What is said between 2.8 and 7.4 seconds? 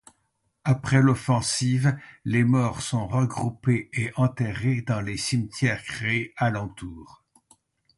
sont regroupés et enterrés dans les cimetières créés alentours.